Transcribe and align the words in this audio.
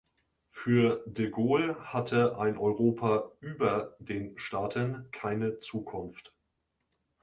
Für 0.49 1.03
De 1.05 1.29
Gaulle 1.29 1.75
hatte 1.93 2.39
ein 2.39 2.57
Europa 2.57 3.33
"über" 3.39 3.95
den 3.99 4.35
Staaten 4.35 5.07
keine 5.11 5.59
Zukunft. 5.59 6.33